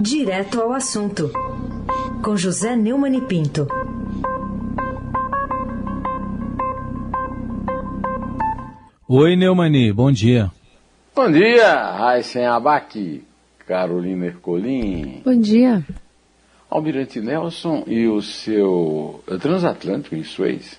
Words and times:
Direto 0.00 0.60
ao 0.60 0.72
assunto, 0.72 1.30
com 2.22 2.36
José 2.36 2.74
Neumann 2.74 3.16
e 3.16 3.20
Pinto. 3.20 3.68
Oi, 9.08 9.36
Neumani, 9.36 9.92
bom 9.92 10.10
dia. 10.10 10.50
Bom 11.14 11.30
dia, 11.30 11.92
Raíssen 11.92 12.44
Abac, 12.44 13.22
Carolina 13.66 14.26
Ercolim. 14.26 15.22
Bom 15.24 15.38
dia. 15.38 15.84
Almirante 16.68 17.20
Nelson 17.20 17.84
e 17.86 18.08
o 18.08 18.20
seu 18.20 19.22
transatlântico 19.40 20.16
em 20.16 20.24
Suez. 20.24 20.76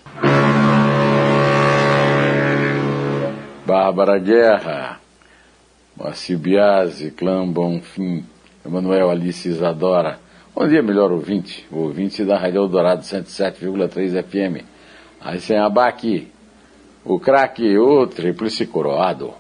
Bárbara 3.65 4.19
Guerra, 4.19 4.99
Moacir 5.95 6.37
Biasi, 6.37 7.11
Clã 7.11 7.47
Bonfim, 7.47 8.25
Emanuel 8.65 9.11
Alice 9.11 9.47
Isadora. 9.47 10.19
Bom 10.55 10.67
dia, 10.67 10.81
melhor 10.81 11.11
ouvinte, 11.11 11.67
o 11.71 11.81
ouvinte 11.81 12.25
da 12.25 12.35
Rádio 12.35 12.61
Eldorado 12.63 13.03
107,3 13.03 14.23
FM. 14.23 14.65
Aí 15.21 15.39
sem 15.39 15.57
abaque, 15.57 16.31
o 17.03 17.19
craque, 17.19 17.77
o 17.77 18.07
tríplice 18.07 18.65
coroado. 18.65 19.35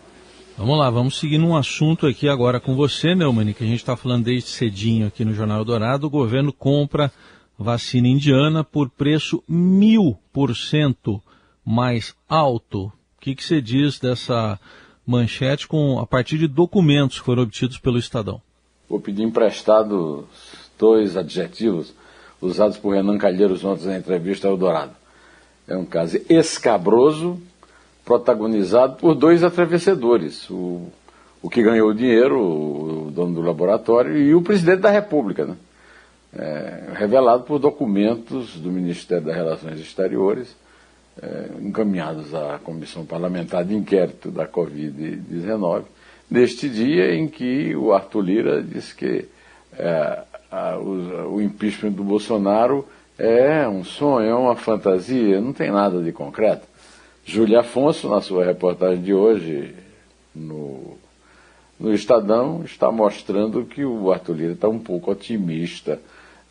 Vamos 0.55 0.77
lá, 0.77 0.91
vamos 0.91 1.19
seguir 1.19 1.39
num 1.39 1.55
assunto 1.55 2.05
aqui 2.05 2.29
agora 2.29 2.59
com 2.59 2.75
você, 2.75 3.15
Neumann, 3.15 3.51
que 3.53 3.63
a 3.63 3.67
gente 3.67 3.79
está 3.79 3.97
falando 3.97 4.25
desde 4.25 4.49
cedinho 4.49 5.07
aqui 5.07 5.25
no 5.25 5.33
Jornal 5.33 5.65
Dourado. 5.65 6.05
O 6.05 6.11
governo 6.11 6.53
compra 6.53 7.11
vacina 7.57 8.07
indiana 8.07 8.63
por 8.63 8.91
preço 8.91 9.43
mil 9.47 10.15
por 10.31 10.55
cento 10.55 11.19
mais 11.65 12.13
alto. 12.29 12.85
O 12.85 13.21
que, 13.21 13.33
que 13.33 13.43
você 13.43 13.59
diz 13.59 13.97
dessa 13.97 14.59
manchete 15.05 15.67
com 15.67 15.97
a 15.97 16.05
partir 16.05 16.37
de 16.37 16.47
documentos 16.47 17.19
que 17.19 17.25
foram 17.25 17.41
obtidos 17.41 17.79
pelo 17.79 17.97
Estadão? 17.97 18.44
Vou 18.89 18.99
pedir 18.99 19.23
emprestado 19.23 20.27
dois 20.77 21.17
adjetivos 21.17 21.93
usados 22.41 22.77
por 22.77 22.93
Renan 22.93 23.17
Calheiros 23.17 23.63
ontem 23.63 23.87
na 23.87 23.97
entrevista 23.97 24.47
ao 24.47 24.57
Dourado. 24.57 24.91
É 25.67 25.75
um 25.75 25.85
caso 25.85 26.19
escabroso 26.29 27.41
protagonizado 28.03 28.97
por 28.97 29.15
dois 29.15 29.43
atravessadores, 29.43 30.47
o, 30.49 30.87
o 31.41 31.49
que 31.49 31.63
ganhou 31.63 31.89
o 31.89 31.93
dinheiro, 31.93 32.39
o, 32.39 33.07
o, 33.07 33.11
dono 33.11 33.33
do 33.33 33.41
laboratório, 33.41 34.15
e 34.15 34.35
o 34.35 34.43
presidente 34.43 34.81
da 34.81 34.91
República, 34.91 35.45
né? 35.45 35.55
É, 36.37 36.91
revelado 36.93 37.43
por 37.43 37.57
documentos 37.59 38.57
do 38.57 38.69
Ministério 38.69 39.23
das 39.23 39.35
Relações 39.35 39.79
Exteriores, 39.79 40.55
é, 41.19 41.49
encaminhados 41.61 42.35
à 42.35 42.59
Comissão 42.61 43.05
Parlamentar 43.05 43.63
de 43.63 43.73
Inquérito 43.73 44.29
da 44.29 44.45
Covid-19, 44.45 45.83
neste 46.29 46.69
dia 46.69 47.15
em 47.15 47.27
que 47.27 47.75
o 47.75 47.93
Arthur 47.93 48.21
Lira 48.21 48.63
disse 48.63 48.95
que 48.95 49.25
é, 49.77 50.23
a, 50.51 50.77
o, 50.77 51.35
o 51.35 51.41
impeachment 51.41 51.91
do 51.91 52.03
Bolsonaro 52.03 52.87
é 53.17 53.67
um 53.67 53.83
sonho, 53.83 54.29
é 54.29 54.35
uma 54.35 54.55
fantasia, 54.55 55.39
não 55.39 55.53
tem 55.53 55.71
nada 55.71 56.01
de 56.01 56.11
concreto. 56.11 56.67
Júlia 57.25 57.61
Afonso, 57.61 58.09
na 58.09 58.21
sua 58.21 58.45
reportagem 58.45 59.01
de 59.01 59.13
hoje 59.13 59.73
no, 60.33 60.97
no 61.79 61.93
Estadão, 61.93 62.63
está 62.63 62.91
mostrando 62.91 63.65
que 63.65 63.83
o 63.83 64.11
Arthur 64.11 64.35
Lira 64.35 64.53
está 64.53 64.67
um 64.67 64.79
pouco 64.79 65.11
otimista. 65.11 65.99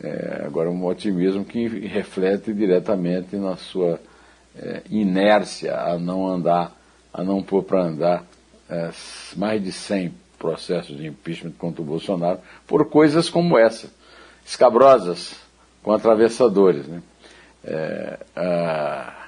É, 0.02 0.42
agora, 0.44 0.70
um 0.70 0.84
otimismo 0.86 1.44
que 1.44 1.68
reflete 1.68 2.52
diretamente 2.52 3.36
na 3.36 3.56
sua 3.56 4.00
é, 4.56 4.82
inércia 4.90 5.76
a 5.76 5.98
não 5.98 6.26
andar, 6.26 6.72
a 7.12 7.22
não 7.22 7.42
pôr 7.42 7.62
para 7.62 7.82
andar 7.82 8.24
é, 8.74 8.90
mais 9.36 9.62
de 9.62 9.70
100 9.70 10.14
processos 10.38 10.96
de 10.96 11.06
impeachment 11.06 11.52
contra 11.52 11.80
o 11.80 11.84
Bolsonaro 11.84 12.40
por 12.66 12.84
coisas 12.86 13.30
como 13.30 13.56
essa, 13.56 13.88
escabrosas, 14.44 15.36
com 15.82 15.92
atravessadores. 15.92 16.86
Né? 16.86 17.02
É, 17.64 18.18
a, 18.34 19.26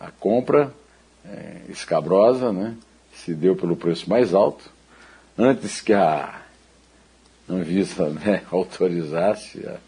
a 0.00 0.10
compra 0.12 0.72
é, 1.24 1.60
escabrosa, 1.68 2.52
né, 2.52 2.76
se 3.12 3.34
deu 3.34 3.54
pelo 3.54 3.76
preço 3.76 4.08
mais 4.08 4.32
alto, 4.32 4.70
antes 5.36 5.80
que 5.80 5.92
a 5.92 6.40
Anvisa 7.48 8.08
né, 8.24 8.42
autorizasse 8.50 9.66
a, 9.66 9.78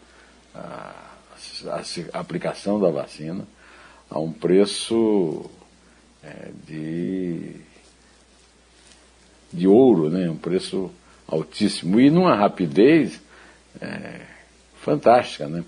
a, 0.55 1.79
a, 2.13 2.19
aplicação 2.19 2.79
da 2.79 2.89
vacina 2.89 3.45
a 4.09 4.19
um 4.19 4.31
preço 4.31 5.49
é, 6.23 6.49
de, 6.65 7.55
de 9.53 9.67
ouro, 9.67 10.09
né, 10.09 10.29
um 10.29 10.35
preço 10.35 10.91
altíssimo, 11.27 11.99
e 11.99 12.09
numa 12.09 12.35
rapidez 12.35 13.21
é, 13.79 14.21
fantástica. 14.81 15.47
Né? 15.47 15.63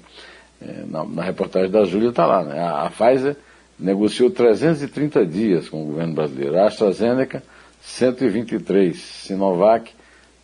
É, 0.62 0.84
na, 0.88 1.06
na, 1.06 1.23
reportagem 1.23 1.69
da 1.69 1.85
Júlia 1.85 2.09
está 2.09 2.25
lá, 2.25 2.44
né? 2.44 2.59
a, 2.59 2.85
a 2.85 2.90
Pfizer 2.90 3.38
negociou 3.78 4.29
330 4.29 5.25
dias 5.25 5.69
com 5.69 5.84
o 5.84 5.85
governo 5.85 6.13
brasileiro. 6.13 6.57
A 6.57 6.68
AstraZeneca, 6.68 7.44
123. 7.81 8.97
Sinovac, 8.97 9.91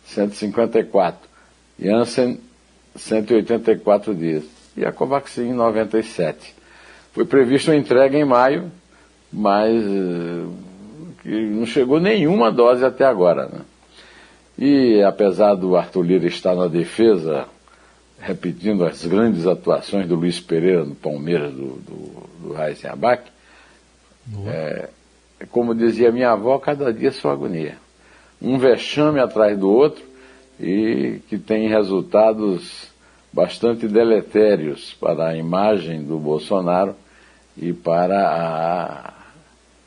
154. 0.06 1.28
Janssen, 1.78 2.38
184 2.94 4.14
dias. 4.14 4.44
E 4.76 4.84
a 4.84 4.92
Covaxin, 4.92 5.52
97. 5.52 6.54
Foi 7.12 7.24
prevista 7.24 7.70
uma 7.70 7.76
entrega 7.76 8.16
em 8.16 8.24
maio, 8.24 8.70
mas 9.30 9.82
uh, 11.24 11.56
não 11.56 11.66
chegou 11.66 12.00
nenhuma 12.00 12.50
dose 12.50 12.84
até 12.84 13.04
agora. 13.04 13.46
Né? 13.46 13.60
E 14.58 15.02
apesar 15.02 15.54
do 15.54 15.76
Arthur 15.76 16.02
Lira 16.02 16.26
estar 16.26 16.54
na 16.54 16.68
defesa, 16.68 17.46
repetindo 18.20 18.84
as 18.84 19.04
grandes 19.04 19.46
atuações 19.46 20.06
do 20.06 20.14
Luiz 20.14 20.40
Pereira 20.40 20.84
no 20.84 20.94
Palmeiras, 20.94 21.52
do, 21.52 21.78
do 21.80 22.22
do 22.42 22.52
Raíssen 22.52 22.90
Abac, 22.90 23.30
é, 24.46 24.88
como 25.50 25.74
dizia 25.74 26.12
minha 26.12 26.32
avó, 26.32 26.58
cada 26.58 26.92
dia 26.92 27.12
sua 27.12 27.32
agonia. 27.32 27.76
Um 28.40 28.58
vexame 28.58 29.20
atrás 29.20 29.56
do 29.56 29.70
outro 29.70 30.02
e 30.60 31.20
que 31.28 31.38
tem 31.38 31.68
resultados 31.68 32.90
bastante 33.32 33.88
deletérios 33.88 34.94
para 34.94 35.28
a 35.28 35.36
imagem 35.36 36.02
do 36.02 36.18
Bolsonaro 36.18 36.94
e 37.56 37.72
para 37.72 38.28
a, 38.28 39.12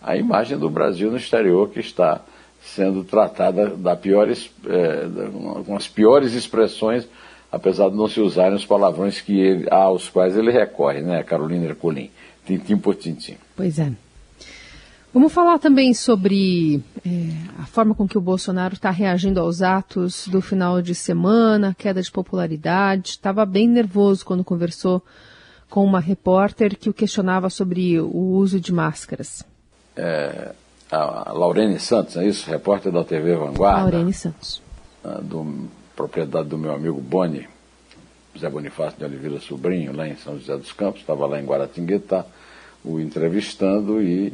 a 0.06 0.16
imagem 0.16 0.58
do 0.58 0.70
Brasil 0.70 1.10
no 1.10 1.18
exterior, 1.18 1.70
que 1.70 1.80
está 1.80 2.22
sendo 2.62 3.04
tratada 3.04 3.70
da 3.70 3.96
piores, 3.96 4.52
é, 4.66 5.08
com 5.66 5.76
as 5.76 5.88
piores 5.88 6.34
expressões, 6.34 7.08
apesar 7.52 7.90
de 7.90 7.96
não 7.96 8.08
se 8.08 8.22
usarem 8.22 8.56
os 8.56 8.66
palavrões 8.66 9.20
que 9.20 9.40
ele, 9.40 9.68
aos 9.70 10.08
quais 10.08 10.38
ele 10.38 10.52
recorre, 10.52 11.02
né, 11.02 11.24
Carolina 11.24 11.66
Ercolim 11.66 12.12
tintim 12.46 12.78
por 12.78 12.96
tintim. 12.96 13.36
Pois 13.56 13.80
é. 13.80 13.92
Vamos 15.12 15.34
falar 15.34 15.58
também 15.58 15.94
sobre 15.94 16.84
é, 17.06 17.10
a 17.58 17.66
forma 17.66 17.96
com 17.96 18.08
que 18.08 18.18
o 18.18 18.22
Bolsonaro 18.22 18.74
está 18.74 18.92
reagindo 18.92 19.40
aos 19.40 19.62
atos 19.62 20.28
do 20.28 20.42
final 20.42 20.82
de 20.82 20.94
semana, 20.94 21.76
queda 21.76 22.02
de 22.02 22.12
popularidade. 22.12 23.12
Estava 23.12 23.46
bem 23.46 23.68
nervoso 23.68 24.26
quando 24.26 24.44
conversou 24.44 25.02
com 25.70 25.84
uma 25.84 26.00
repórter 26.00 26.78
que 26.78 26.90
o 26.90 26.94
questionava 26.94 27.50
sobre 27.50 28.00
o 28.00 28.36
uso 28.36 28.60
de 28.60 28.74
máscaras. 28.74 29.44
É, 29.95 30.51
a 30.91 31.33
Laurene 31.33 31.79
Santos, 31.79 32.17
é 32.17 32.25
isso? 32.25 32.50
Repórter 32.50 32.91
da 32.91 33.03
TV 33.03 33.35
Vanguarda. 33.35 33.81
Laurene 33.81 34.13
Santos. 34.13 34.61
Do, 35.22 35.69
propriedade 35.95 36.50
do 36.50 36.57
meu 36.57 36.73
amigo 36.73 37.00
Boni, 37.00 37.47
José 38.33 38.50
Bonifácio 38.50 38.97
de 38.97 39.06
Oliveira 39.06 39.39
Sobrinho, 39.39 39.95
lá 39.95 40.07
em 40.07 40.16
São 40.16 40.38
José 40.38 40.57
dos 40.57 40.73
Campos, 40.73 41.01
estava 41.01 41.25
lá 41.25 41.39
em 41.39 41.45
Guaratinguetá 41.45 42.25
o 42.85 43.00
entrevistando 43.00 44.01
e 44.01 44.31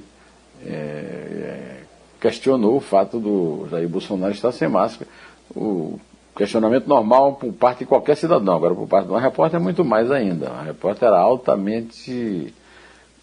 é, 0.66 0.70
é, 0.70 1.84
questionou 2.20 2.76
o 2.76 2.82
fato 2.82 3.20
do 3.20 3.68
Jair 3.70 3.88
Bolsonaro 3.88 4.34
estar 4.34 4.52
sem 4.52 4.68
máscara. 4.68 5.10
O 5.56 6.00
questionamento 6.36 6.88
normal 6.88 7.36
por 7.36 7.54
parte 7.54 7.80
de 7.80 7.86
qualquer 7.86 8.18
cidadão, 8.18 8.56
agora 8.56 8.76
por 8.76 8.88
parte 8.88 9.06
de 9.06 9.12
uma 9.12 9.22
repórter 9.22 9.60
é 9.60 9.64
muito 9.64 9.86
mais 9.86 10.12
ainda. 10.12 10.50
A 10.50 10.64
repórter 10.64 11.08
era 11.08 11.20
altamente 11.20 12.54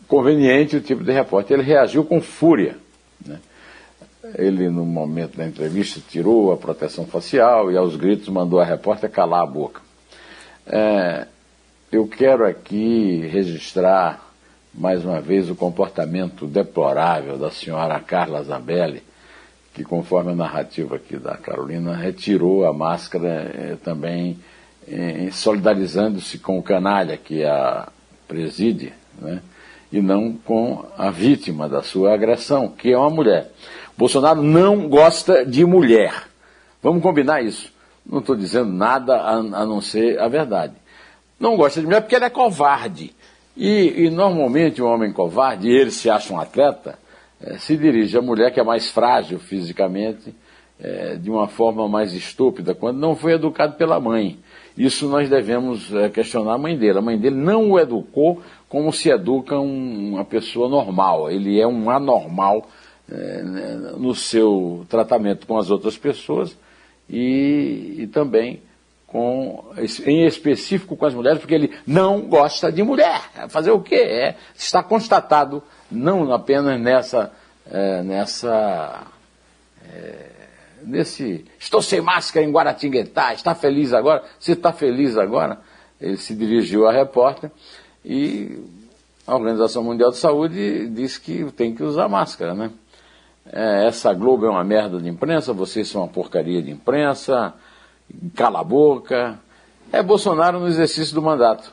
conveniente 0.09 0.77
o 0.77 0.81
tipo 0.81 1.05
de 1.05 1.13
repórter. 1.13 1.59
Ele 1.59 1.67
reagiu 1.67 2.05
com 2.05 2.21
fúria. 2.21 2.77
Né? 3.25 3.39
Ele, 4.35 4.69
no 4.69 4.85
momento 4.85 5.37
da 5.37 5.47
entrevista, 5.47 6.01
tirou 6.09 6.51
a 6.51 6.57
proteção 6.57 7.07
facial 7.07 7.71
e 7.71 7.77
aos 7.77 7.95
gritos 7.95 8.29
mandou 8.29 8.59
a 8.59 8.65
repórter 8.65 9.11
calar 9.11 9.43
a 9.43 9.47
boca. 9.47 9.81
É, 10.67 11.27
eu 11.93 12.07
quero 12.07 12.45
aqui 12.45 13.27
registrar 13.31 14.27
mais 14.75 15.05
uma 15.05 15.21
vez 15.21 15.51
o 15.51 15.57
comportamento 15.57 16.47
deplorável 16.47 17.39
da 17.39 17.51
senhora 17.51 17.99
Carla 18.01 18.43
Zambelli, 18.43 19.03
que 19.75 19.83
conforme 19.83 20.33
a 20.33 20.35
narrativa 20.35 20.97
aqui 20.97 21.17
da 21.17 21.37
Carolina, 21.37 21.97
retirou 21.97 22.67
a 22.67 22.73
máscara 22.73 23.29
eh, 23.29 23.77
também 23.83 24.39
eh, 24.87 25.31
solidarizando-se 25.33 26.39
com 26.39 26.59
o 26.59 26.63
canalha 26.63 27.17
que 27.17 27.45
a 27.45 27.89
preside, 28.27 28.93
né? 29.21 29.41
E 29.93 30.01
não 30.01 30.33
com 30.33 30.85
a 30.97 31.11
vítima 31.11 31.69
da 31.69 31.83
sua 31.83 32.15
agressão, 32.15 32.69
que 32.69 32.93
é 32.93 32.99
uma 32.99 33.11
mulher. 33.11 33.51
Bolsonaro 33.97 34.43
não 34.43 34.89
gosta 34.89 35.45
de 35.45 35.65
mulher. 35.65 36.29
Vamos 36.83 37.03
combinar 37.03 37.43
isso. 37.43 37.73
Não 38.07 38.21
estou 38.21 38.37
dizendo 38.37 38.73
nada 38.73 39.17
a, 39.17 39.35
a, 39.35 39.67
não 39.67 39.81
ser 39.81 40.21
a 40.21 40.29
verdade. 40.29 40.75
Não 41.39 41.57
gosta 41.57 41.81
de 41.81 41.87
mulher 41.87 42.01
porque 42.01 42.15
ele 42.15 42.25
é 42.25 42.31
covarde. 42.31 43.15
E, 43.57 44.05
e 44.05 44.11
normalmente 44.11 44.81
um 44.81 44.87
homem 44.87 45.13
covarde, 45.13 45.69
ele 45.69 45.91
se 45.91 46.09
acha 46.09 46.33
um 46.33 46.39
atleta, 46.39 46.99
é, 47.41 47.59
se 47.59 47.77
dirige 47.77 48.17
à 48.17 48.23
mulher 48.23 48.53
que 48.53 48.61
é 48.61 48.65
mais 48.65 48.91
frágil 48.91 49.39
fisicamente, 49.39 50.35
é, 50.81 51.17
de 51.17 51.29
uma 51.29 51.49
forma 51.49 51.89
mais 51.89 52.13
estúpida, 52.13 52.75
quando 52.75 52.99
não 52.99 53.17
foi 53.17 53.33
educado 53.33 53.75
pela 53.75 53.99
mãe. 53.99 54.39
Isso 54.79 55.09
nós 55.09 55.29
devemos 55.29 55.93
é, 55.93 56.09
questionar 56.09 56.55
a 56.55 56.59
mãe 56.59 56.79
dele. 56.79 56.99
A 56.99 57.03
mãe 57.03 57.19
dele 57.19 57.35
não 57.35 57.73
o 57.73 57.81
educou 57.81 58.41
como 58.69 58.93
se 58.93 59.11
educa 59.11 59.59
um, 59.59 60.15
uma 60.15 60.25
pessoa 60.25 60.69
normal. 60.69 61.29
Ele 61.29 61.61
é 61.61 61.67
um 61.67 61.91
anormal 61.91 62.65
é, 63.11 63.43
no 63.97 64.15
seu 64.15 64.87
tratamento 64.89 65.49
com 65.49 65.59
as 65.59 65.69
outras 65.69 65.99
pessoas 65.99 66.57
e, 67.11 67.97
e 67.99 68.07
também 68.07 68.63
com, 69.05 69.65
em 70.07 70.25
específico 70.25 70.95
com 70.95 71.07
as 71.07 71.15
mulheres, 71.15 71.41
porque 71.41 71.55
ele 71.55 71.77
não 71.85 72.21
gosta 72.21 72.71
de 72.71 72.85
mulher. 72.85 73.21
Fazer 73.49 73.73
o 73.73 73.81
quê? 73.81 73.97
É, 73.97 74.37
está 74.55 74.81
constatado, 74.81 75.61
não 75.91 76.33
apenas 76.33 76.81
nessa, 76.81 77.33
é, 77.69 78.03
nessa 78.03 79.09
é, 79.93 80.38
nesse. 80.83 81.45
Estou 81.59 81.83
sem 81.83 82.01
máscara 82.01 82.45
em 82.45 82.51
Guaratinguetá, 82.51 83.35
está 83.35 83.55
feliz 83.55 83.93
agora? 83.93 84.25
Você 84.39 84.53
está 84.53 84.73
feliz 84.73 85.17
agora? 85.17 85.61
Ele 86.01 86.17
se 86.17 86.35
dirigiu 86.35 86.87
à 86.87 86.93
repórter 86.93 87.51
e 88.05 88.59
a 89.27 89.35
Organização 89.35 89.85
Mundial 89.85 90.11
de 90.11 90.17
Saúde 90.17 90.89
diz 90.89 91.19
que 91.19 91.45
tem 91.53 91.75
que 91.75 91.83
usar 91.83 92.09
máscara, 92.09 92.55
né? 92.55 92.71
É, 93.51 93.87
essa 93.87 94.13
Globo 94.13 94.47
é 94.47 94.51
uma 94.51 94.65
merda 94.65 94.99
de 94.99 95.09
imprensa, 95.09 95.53
vocês 95.53 95.89
são 95.89 96.03
uma 96.03 96.09
porcaria 96.09 96.63
de 96.63 96.71
imprensa, 96.71 97.55
cala 98.35 98.61
a 98.61 98.65
boca. 98.65 99.39
É 99.91 100.03
Bolsonaro 100.03 100.61
no 100.61 100.69
exercício 100.69 101.15
do 101.15 101.23
mandato. 101.23 101.73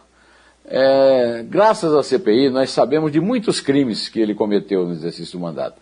É, 0.65 1.45
graças 1.47 1.93
à 1.93 2.01
CPI, 2.01 2.49
nós 2.49 2.71
sabemos 2.71 3.11
de 3.11 3.19
muitos 3.19 3.59
crimes 3.59 4.09
que 4.09 4.19
ele 4.19 4.33
cometeu 4.33 4.85
no 4.85 4.93
exercício 4.93 5.37
do 5.37 5.41
mandato. 5.41 5.79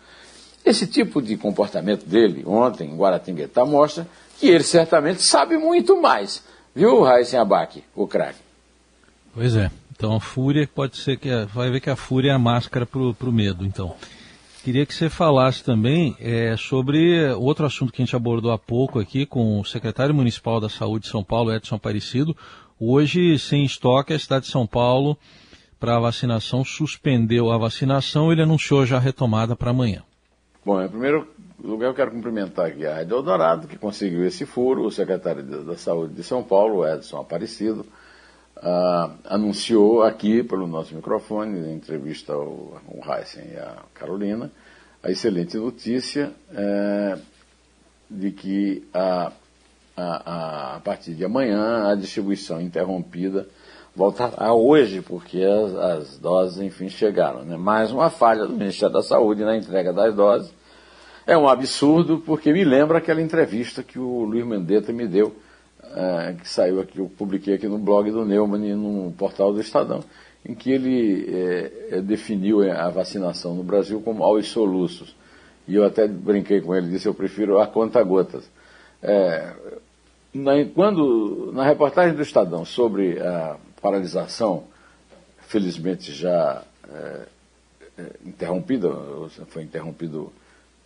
Esse 0.64 0.86
tipo 0.86 1.20
de 1.20 1.36
comportamento 1.36 2.06
dele, 2.06 2.42
ontem, 2.46 2.90
em 2.90 2.96
Guaratinguetá, 2.96 3.64
mostra 3.64 4.06
que 4.38 4.48
ele 4.48 4.64
certamente 4.64 5.22
sabe 5.22 5.58
muito 5.58 6.00
mais. 6.00 6.42
Viu, 6.74 7.02
Raíssen 7.02 7.38
Abac, 7.38 7.84
o 7.94 8.06
craque? 8.06 8.38
Pois 9.34 9.54
é. 9.54 9.70
Então 9.96 10.16
a 10.16 10.20
fúria 10.20 10.68
pode 10.72 10.96
ser 10.96 11.16
que. 11.18 11.28
vai 11.46 11.70
ver 11.70 11.80
que 11.80 11.90
a 11.90 11.96
fúria 11.96 12.30
é 12.30 12.34
a 12.34 12.38
máscara 12.38 12.84
para 12.84 12.98
o 13.00 13.32
medo, 13.32 13.64
então. 13.64 13.94
Queria 14.64 14.86
que 14.86 14.94
você 14.94 15.10
falasse 15.10 15.62
também 15.62 16.16
é, 16.18 16.56
sobre 16.56 17.30
outro 17.34 17.66
assunto 17.66 17.92
que 17.92 18.00
a 18.00 18.04
gente 18.04 18.16
abordou 18.16 18.50
há 18.50 18.58
pouco 18.58 18.98
aqui 18.98 19.26
com 19.26 19.60
o 19.60 19.64
secretário 19.64 20.14
municipal 20.14 20.58
da 20.58 20.70
Saúde 20.70 21.04
de 21.04 21.10
São 21.10 21.22
Paulo, 21.22 21.52
Edson 21.52 21.74
Aparecido. 21.74 22.34
Hoje, 22.80 23.38
sem 23.38 23.62
estoque, 23.64 24.14
a 24.14 24.18
cidade 24.18 24.46
de 24.46 24.50
São 24.50 24.66
Paulo, 24.66 25.18
para 25.78 25.96
a 25.96 26.00
vacinação, 26.00 26.64
suspendeu 26.64 27.52
a 27.52 27.58
vacinação. 27.58 28.32
Ele 28.32 28.42
anunciou 28.42 28.86
já 28.86 28.96
a 28.96 29.00
retomada 29.00 29.54
para 29.54 29.70
amanhã. 29.70 30.02
Bom, 30.64 30.82
em 30.82 30.88
primeiro 30.88 31.28
lugar, 31.62 31.88
eu 31.88 31.94
quero 31.94 32.10
cumprimentar 32.10 32.68
aqui 32.68 32.86
a 32.86 32.94
Rádio 32.94 33.18
Eldorado, 33.18 33.68
que 33.68 33.76
conseguiu 33.76 34.26
esse 34.26 34.46
furo, 34.46 34.86
o 34.86 34.90
secretário 34.90 35.42
da 35.42 35.76
Saúde 35.76 36.14
de 36.14 36.22
São 36.22 36.42
Paulo, 36.42 36.88
Edson 36.88 37.20
Aparecido, 37.20 37.84
uh, 38.56 39.12
anunciou 39.26 40.02
aqui 40.02 40.42
pelo 40.42 40.66
nosso 40.66 40.94
microfone, 40.94 41.58
em 41.58 41.74
entrevista 41.74 42.32
ao, 42.32 42.80
ao 42.88 43.18
Heisen 43.18 43.44
e 43.52 43.56
à 43.58 43.76
Carolina, 43.92 44.50
a 45.02 45.10
excelente 45.10 45.58
notícia 45.58 46.32
é, 46.54 47.18
de 48.08 48.30
que 48.30 48.88
a, 48.94 49.32
a, 49.94 50.76
a, 50.76 50.80
partir 50.80 51.12
de 51.12 51.26
amanhã 51.26 51.90
a 51.90 51.94
distribuição 51.94 52.58
interrompida 52.58 53.46
voltará 53.94 54.52
hoje, 54.52 55.00
porque 55.00 55.42
as, 55.42 55.74
as 55.74 56.18
doses, 56.18 56.60
enfim, 56.60 56.88
chegaram. 56.88 57.42
Né? 57.44 57.56
Mais 57.56 57.92
uma 57.92 58.10
falha 58.10 58.46
do 58.46 58.52
Ministério 58.52 58.92
da 58.92 59.02
Saúde 59.02 59.44
na 59.44 59.56
entrega 59.56 59.92
das 59.92 60.14
doses. 60.14 60.52
É 61.26 61.38
um 61.38 61.48
absurdo, 61.48 62.18
porque 62.18 62.52
me 62.52 62.64
lembra 62.64 62.98
aquela 62.98 63.22
entrevista 63.22 63.82
que 63.82 63.98
o 63.98 64.24
Luiz 64.24 64.44
Mendetta 64.44 64.92
me 64.92 65.06
deu 65.06 65.34
é, 65.94 66.34
que 66.34 66.48
saiu 66.48 66.80
aqui, 66.80 66.98
eu 66.98 67.10
publiquei 67.16 67.54
aqui 67.54 67.68
no 67.68 67.78
blog 67.78 68.10
do 68.10 68.24
Neumann 68.24 68.66
e 68.66 68.74
no 68.74 69.12
portal 69.12 69.52
do 69.52 69.60
Estadão, 69.60 70.02
em 70.44 70.54
que 70.54 70.72
ele 70.72 71.26
é, 71.90 72.00
definiu 72.00 72.68
a 72.70 72.90
vacinação 72.90 73.54
no 73.54 73.62
Brasil 73.62 74.00
como 74.00 74.24
aos 74.24 74.48
soluços. 74.48 75.14
E 75.68 75.76
eu 75.76 75.84
até 75.84 76.06
brinquei 76.08 76.60
com 76.60 76.74
ele, 76.74 76.88
disse 76.88 77.06
eu 77.06 77.14
prefiro 77.14 77.60
a 77.60 77.66
conta-gotas. 77.66 78.50
É, 79.02 79.52
na, 80.34 80.52
quando, 80.74 81.52
na 81.52 81.64
reportagem 81.64 82.14
do 82.14 82.22
Estadão 82.22 82.64
sobre 82.64 83.20
a 83.20 83.56
paralisação, 83.84 84.64
felizmente 85.46 86.10
já 86.10 86.62
é, 86.88 87.20
é, 87.98 88.10
interrompida, 88.24 88.88
foi 89.48 89.62
interrompido 89.62 90.32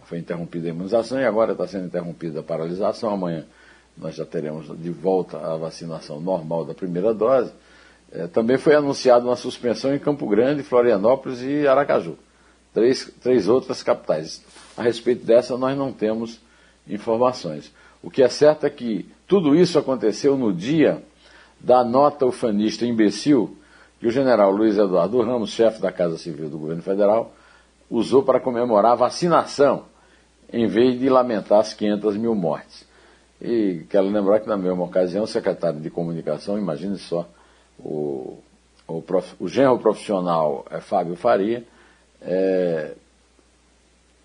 foi 0.03 0.19
interrompida 0.19 0.67
a 0.67 0.71
imunização 0.71 1.21
e 1.21 1.25
agora 1.25 1.53
está 1.53 1.69
sendo 1.69 1.87
interrompida 1.87 2.41
a 2.41 2.43
paralisação. 2.43 3.11
Amanhã 3.11 3.45
nós 3.97 4.17
já 4.17 4.25
teremos 4.25 4.67
de 4.81 4.91
volta 4.91 5.37
a 5.37 5.57
vacinação 5.57 6.19
normal 6.19 6.65
da 6.65 6.75
primeira 6.75 7.15
dose. 7.15 7.53
É, 8.11 8.27
também 8.27 8.57
foi 8.57 8.75
anunciada 8.75 9.25
uma 9.25 9.37
suspensão 9.37 9.95
em 9.95 9.99
Campo 9.99 10.27
Grande, 10.27 10.63
Florianópolis 10.65 11.43
e 11.43 11.69
Aracaju. 11.69 12.19
Três, 12.75 13.13
três 13.21 13.49
outras 13.49 13.83
capitais. 13.83 14.43
A 14.77 14.83
respeito 14.83 15.25
dessa, 15.25 15.57
nós 15.57 15.77
não 15.77 15.93
temos 15.93 16.41
informações. 16.89 17.71
O 18.03 18.11
que 18.11 18.23
é 18.23 18.29
certo 18.29 18.65
é 18.65 18.71
que 18.71 19.07
tudo 19.27 19.55
isso 19.55 19.79
aconteceu 19.79 20.37
no 20.37 20.53
dia 20.53 21.03
da 21.61 21.85
nota 21.85 22.27
ufanista 22.27 22.85
imbecil 22.85 23.57
que 23.99 24.07
o 24.07 24.11
general 24.11 24.51
Luiz 24.51 24.79
Eduardo 24.79 25.21
Ramos, 25.23 25.51
chefe 25.51 25.81
da 25.81 25.91
Casa 25.91 26.17
Civil 26.17 26.49
do 26.49 26.59
governo 26.59 26.83
federal, 26.83 27.33
usou 27.91 28.23
para 28.23 28.39
comemorar 28.39 28.93
a 28.93 28.97
vacinação, 28.97 29.85
em 30.53 30.67
vez 30.67 30.99
de 30.99 31.09
lamentar 31.09 31.61
as 31.61 31.75
500 31.75 32.17
mil 32.17 32.35
mortes. 32.35 32.87
E 33.41 33.85
quero 33.89 34.09
lembrar 34.09 34.41
que 34.41 34.49
na 34.49 34.57
mesma 34.57 34.85
ocasião 34.85 35.25
o 35.25 35.27
secretário 35.27 35.81
de 35.81 35.91
comunicação, 35.91 36.59
imagine 36.59 36.99
só, 36.99 37.29
o, 37.79 38.39
o, 38.87 39.03
prof, 39.03 39.35
o 39.39 39.49
genro 39.49 39.79
profissional 39.79 40.65
é 40.71 40.81
Fábio 40.81 41.17
Faria, 41.17 41.65
é, 42.21 42.95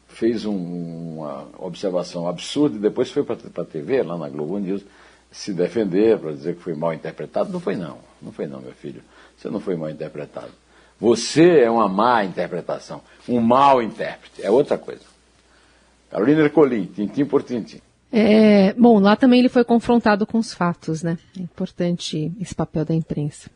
fez 0.07 0.45
um, 0.45 1.18
uma 1.18 1.47
observação 1.59 2.27
absurda 2.27 2.75
e 2.75 2.79
depois 2.79 3.12
foi 3.12 3.24
para 3.24 3.36
a 3.36 3.65
TV, 3.65 4.03
lá 4.03 4.18
na 4.18 4.29
Globo 4.29 4.57
News, 4.57 4.83
se 5.33 5.51
defender 5.51 6.17
para 6.19 6.31
dizer 6.31 6.55
que 6.55 6.62
foi 6.62 6.75
mal 6.75 6.93
interpretado. 6.93 7.51
Não 7.51 7.60
foi 7.60 7.75
não, 7.75 7.98
não 8.22 8.31
foi 8.31 8.48
não, 8.48 8.62
meu 8.62 8.72
filho. 8.72 9.01
Você 9.36 9.50
não 9.50 9.60
foi 9.60 9.75
mal 9.75 9.89
interpretado. 9.89 10.51
Você 11.00 11.60
é 11.60 11.69
uma 11.69 11.89
má 11.89 12.24
interpretação, 12.24 13.01
um 13.27 13.41
mau 13.41 13.81
intérprete, 13.81 14.41
é 14.41 14.50
outra 14.50 14.77
coisa. 14.77 15.01
Carolina 16.10 16.43
Ercolim, 16.43 16.86
tintim 16.86 17.25
por 17.25 17.43
tintim. 17.43 17.81
É, 18.12 18.72
bom, 18.74 19.00
lá 19.00 19.15
também 19.15 19.39
ele 19.39 19.50
foi 19.50 19.63
confrontado 19.63 20.25
com 20.27 20.38
os 20.38 20.53
fatos, 20.53 21.01
né? 21.01 21.17
É 21.38 21.41
importante 21.41 22.31
esse 22.39 22.53
papel 22.53 22.86
da 22.86 22.93
imprensa. 22.93 23.50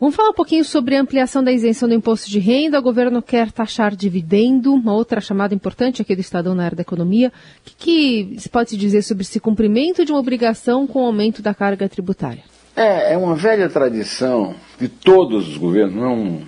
Vamos 0.00 0.14
falar 0.14 0.30
um 0.30 0.34
pouquinho 0.34 0.64
sobre 0.64 0.96
a 0.96 1.00
ampliação 1.00 1.42
da 1.42 1.50
isenção 1.50 1.88
do 1.88 1.94
imposto 1.94 2.30
de 2.30 2.38
renda. 2.38 2.78
O 2.78 2.82
governo 2.82 3.20
quer 3.20 3.50
taxar 3.50 3.96
dividendo, 3.96 4.72
uma 4.72 4.94
outra 4.94 5.20
chamada 5.20 5.52
importante 5.52 6.00
aqui 6.00 6.14
do 6.14 6.20
Estadão 6.20 6.54
na 6.54 6.66
área 6.66 6.76
da 6.76 6.82
economia. 6.82 7.32
O 7.58 7.64
que, 7.64 7.74
que 7.74 8.40
se 8.40 8.48
pode 8.48 8.76
dizer 8.76 9.02
sobre 9.02 9.22
esse 9.22 9.40
cumprimento 9.40 10.04
de 10.04 10.12
uma 10.12 10.20
obrigação 10.20 10.86
com 10.86 11.02
o 11.02 11.06
aumento 11.06 11.42
da 11.42 11.52
carga 11.52 11.88
tributária? 11.88 12.44
É, 12.76 13.14
é 13.14 13.16
uma 13.16 13.34
velha 13.34 13.68
tradição 13.68 14.54
de 14.78 14.88
todos 14.88 15.48
os 15.48 15.56
governos, 15.56 15.96
não 15.96 16.04
é 16.04 16.08
um 16.10 16.42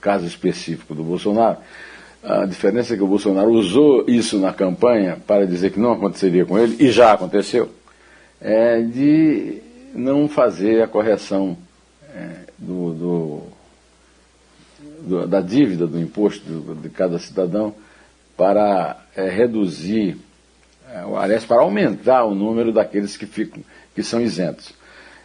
caso 0.00 0.26
específico 0.26 0.92
do 0.92 1.04
Bolsonaro, 1.04 1.58
a 2.20 2.46
diferença 2.46 2.94
é 2.94 2.96
que 2.96 3.02
o 3.04 3.06
Bolsonaro 3.06 3.50
usou 3.52 4.06
isso 4.08 4.40
na 4.40 4.52
campanha 4.52 5.18
para 5.24 5.46
dizer 5.46 5.70
que 5.70 5.78
não 5.78 5.92
aconteceria 5.92 6.44
com 6.44 6.58
ele, 6.58 6.76
e 6.80 6.90
já 6.90 7.12
aconteceu, 7.12 7.70
é 8.40 8.80
de 8.82 9.62
não 9.94 10.28
fazer 10.28 10.82
a 10.82 10.88
correção 10.88 11.56
do, 12.58 12.92
do, 12.94 13.42
do, 15.02 15.26
da 15.26 15.40
dívida 15.40 15.86
do 15.86 16.00
imposto 16.00 16.44
de 16.82 16.88
cada 16.88 17.18
cidadão 17.18 17.74
para 18.36 18.96
é, 19.16 19.28
reduzir, 19.28 20.16
é, 20.88 21.00
aliás, 21.16 21.44
para 21.44 21.60
aumentar 21.62 22.24
o 22.24 22.34
número 22.34 22.72
daqueles 22.72 23.16
que, 23.16 23.26
ficam, 23.26 23.62
que 23.94 24.02
são 24.02 24.20
isentos. 24.20 24.72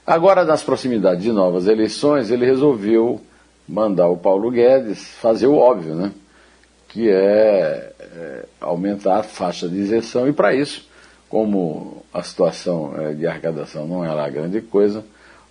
Agora, 0.06 0.44
nas 0.44 0.64
proximidades 0.64 1.24
de 1.24 1.32
novas 1.32 1.68
eleições, 1.68 2.32
ele 2.32 2.46
resolveu 2.46 3.22
mandar 3.68 4.08
o 4.10 4.18
Paulo 4.18 4.52
Guedes 4.52 5.08
fazer 5.16 5.48
o 5.48 5.56
óbvio, 5.56 5.96
né? 5.96 6.12
que 6.90 7.10
é, 7.10 7.94
é 8.00 8.46
aumentar 8.60 9.20
a 9.20 9.24
faixa 9.24 9.68
de 9.70 9.78
isenção, 9.78 10.28
e 10.28 10.34
para 10.34 10.54
isso, 10.54 10.88
como 11.30 12.04
a 12.14 12.22
situação 12.22 12.94
é, 12.98 13.14
de 13.14 13.26
arrecadação 13.26 13.88
não 13.88 14.04
era 14.04 14.30
grande 14.30 14.62
coisa, 14.62 15.04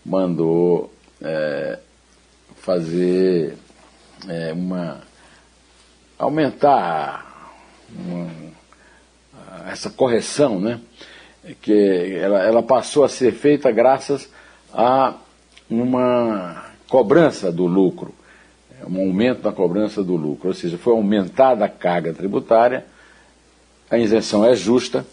mandou 0.05 0.93
é, 1.23 1.79
fazer 2.57 3.57
é, 4.29 4.53
uma. 4.53 5.01
aumentar 6.19 7.55
uma, 7.95 8.31
essa 9.71 9.91
correção, 9.91 10.61
né? 10.61 10.81
que 11.61 12.17
ela, 12.21 12.43
ela 12.43 12.63
passou 12.63 13.05
a 13.05 13.09
ser 13.09 13.33
feita 13.33 13.71
graças 13.71 14.29
a 14.73 15.15
uma 15.69 16.67
cobrança 16.89 17.51
do 17.51 17.67
lucro, 17.67 18.15
um 18.87 19.01
aumento 19.01 19.43
na 19.43 19.53
cobrança 19.53 20.03
do 20.03 20.15
lucro, 20.15 20.49
ou 20.49 20.55
seja, 20.55 20.79
foi 20.79 20.93
aumentada 20.93 21.65
a 21.65 21.69
carga 21.69 22.13
tributária, 22.13 22.85
a 23.91 23.99
isenção 23.99 24.45
é 24.45 24.55
justa, 24.55 25.05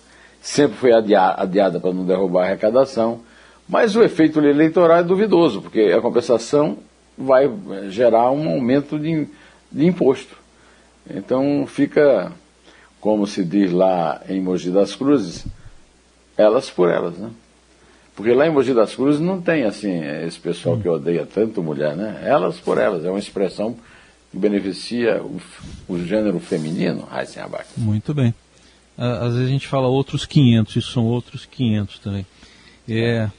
sempre 0.41 0.77
foi 0.77 0.93
adiada, 0.93 1.41
adiada 1.41 1.79
para 1.79 1.93
não 1.93 2.05
derrubar 2.05 2.43
a 2.43 2.45
arrecadação, 2.45 3.21
mas 3.69 3.95
o 3.95 4.01
efeito 4.01 4.39
eleitoral 4.39 4.97
é 4.97 5.03
duvidoso, 5.03 5.61
porque 5.61 5.79
a 5.95 6.01
compensação 6.01 6.79
vai 7.15 7.47
gerar 7.89 8.31
um 8.31 8.49
aumento 8.49 8.97
de, 8.97 9.27
de 9.71 9.85
imposto. 9.85 10.35
Então 11.07 11.67
fica, 11.67 12.31
como 12.99 13.27
se 13.27 13.45
diz 13.45 13.71
lá 13.71 14.21
em 14.27 14.41
Mogi 14.41 14.71
das 14.71 14.95
Cruzes, 14.95 15.45
elas 16.35 16.69
por 16.71 16.89
elas, 16.89 17.15
né? 17.15 17.29
Porque 18.15 18.33
lá 18.33 18.47
em 18.47 18.51
Mogi 18.51 18.73
das 18.73 18.95
Cruzes 18.95 19.21
não 19.21 19.39
tem, 19.39 19.63
assim, 19.63 20.03
esse 20.25 20.39
pessoal 20.39 20.75
que 20.77 20.89
odeia 20.89 21.25
tanto 21.25 21.61
mulher, 21.61 21.95
né? 21.95 22.23
Elas 22.25 22.57
por 22.59 22.79
elas, 22.79 23.05
é 23.05 23.09
uma 23.09 23.19
expressão 23.19 23.77
que 24.31 24.37
beneficia 24.37 25.21
o, 25.21 25.39
o 25.87 26.03
gênero 26.03 26.39
feminino, 26.39 27.03
Raíssen 27.03 27.43
Abac. 27.43 27.67
Muito 27.77 28.15
bem. 28.15 28.33
Às 28.97 29.33
vezes 29.33 29.47
a 29.47 29.51
gente 29.51 29.67
fala 29.67 29.87
outros 29.87 30.25
500, 30.25 30.75
isso 30.75 30.91
são 30.91 31.05
outros 31.05 31.45
500 31.45 31.99
também. 31.99 32.25
É, 32.87 33.29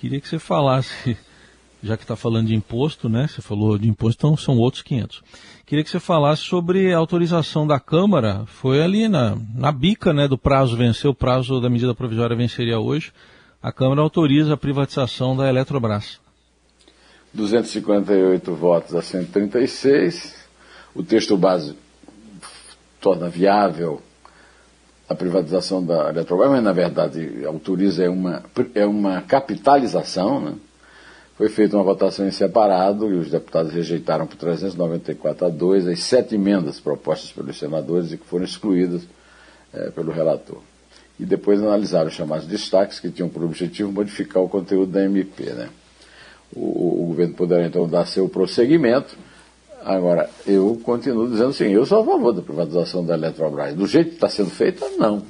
queria 0.00 0.20
que 0.20 0.28
você 0.28 0.38
falasse, 0.38 1.16
já 1.82 1.96
que 1.96 2.04
está 2.04 2.16
falando 2.16 2.48
de 2.48 2.54
imposto, 2.54 3.08
né? 3.08 3.26
Você 3.26 3.42
falou 3.42 3.78
de 3.78 3.88
imposto, 3.88 4.18
então 4.18 4.36
são 4.36 4.56
outros 4.56 4.82
500. 4.82 5.22
Queria 5.66 5.84
que 5.84 5.90
você 5.90 6.00
falasse 6.00 6.42
sobre 6.42 6.92
a 6.92 6.98
autorização 6.98 7.66
da 7.66 7.78
Câmara. 7.78 8.44
Foi 8.46 8.82
ali 8.82 9.08
na, 9.08 9.36
na 9.54 9.70
bica 9.70 10.12
né, 10.12 10.26
do 10.26 10.38
prazo 10.38 10.76
venceu, 10.76 11.10
o 11.10 11.14
prazo 11.14 11.60
da 11.60 11.68
medida 11.68 11.94
provisória 11.94 12.36
venceria 12.36 12.78
hoje. 12.78 13.12
A 13.62 13.72
Câmara 13.72 14.00
autoriza 14.00 14.54
a 14.54 14.56
privatização 14.56 15.36
da 15.36 15.48
Eletrobras. 15.48 16.20
258 17.34 18.54
votos 18.54 18.94
a 18.94 19.02
136. 19.02 20.48
O 20.94 21.02
texto 21.02 21.36
base 21.36 21.76
torna 23.00 23.28
viável 23.28 24.02
a 25.08 25.14
privatização 25.14 25.84
da 25.84 26.10
Eletrobras, 26.10 26.50
mas 26.50 26.62
na 26.62 26.72
verdade 26.72 27.44
autoriza 27.46 28.04
é 28.04 28.08
uma, 28.08 28.42
é 28.74 28.84
uma 28.84 29.22
capitalização, 29.22 30.40
né? 30.40 30.54
Foi 31.38 31.48
feita 31.48 31.76
uma 31.76 31.84
votação 31.84 32.26
em 32.26 32.32
separado 32.32 33.08
e 33.08 33.14
os 33.14 33.30
deputados 33.30 33.72
rejeitaram 33.72 34.26
por 34.26 34.36
394 34.36 35.46
a 35.46 35.48
2 35.48 35.86
as 35.86 36.00
sete 36.00 36.34
emendas 36.34 36.80
propostas 36.80 37.30
pelos 37.30 37.56
senadores 37.56 38.10
e 38.10 38.16
que 38.16 38.26
foram 38.26 38.44
excluídas 38.44 39.02
é, 39.72 39.90
pelo 39.90 40.10
relator. 40.10 40.58
E 41.18 41.24
depois 41.24 41.62
analisaram 41.62 42.08
os 42.08 42.14
chamados 42.14 42.44
destaques 42.44 42.98
que 42.98 43.08
tinham 43.08 43.28
por 43.28 43.44
objetivo 43.44 43.92
modificar 43.92 44.42
o 44.42 44.48
conteúdo 44.48 44.90
da 44.90 45.04
MP. 45.04 45.44
Né? 45.44 45.68
O, 46.52 47.04
o 47.04 47.06
governo 47.06 47.34
poderá 47.34 47.64
então 47.64 47.88
dar 47.88 48.04
seu 48.06 48.28
prosseguimento. 48.28 49.16
Agora, 49.84 50.28
eu 50.46 50.80
continuo 50.82 51.28
dizendo 51.28 51.50
assim, 51.50 51.68
eu 51.68 51.86
sou 51.86 52.00
a 52.00 52.04
favor 52.04 52.32
da 52.32 52.42
privatização 52.42 53.04
da 53.04 53.14
Eletrobras. 53.14 53.74
Do 53.74 53.86
jeito 53.86 54.10
que 54.10 54.14
está 54.16 54.28
sendo 54.28 54.50
feita, 54.50 54.86
não. 54.98 55.22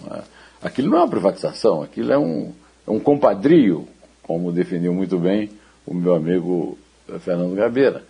Aquilo 0.63 0.91
não 0.91 0.99
é 0.99 1.01
uma 1.03 1.09
privatização, 1.09 1.83
aquilo 1.83 2.13
é 2.13 2.19
um, 2.19 2.53
é 2.87 2.91
um 2.91 2.99
compadrio, 2.99 3.87
como 4.23 4.51
definiu 4.51 4.93
muito 4.93 5.19
bem 5.19 5.51
o 5.87 5.95
meu 5.95 6.15
amigo 6.15 6.77
eh, 7.09 7.19
Fernando 7.19 7.55
Gabeira, 7.55 8.03